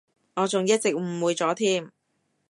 [0.35, 1.91] 我仲一直誤會咗添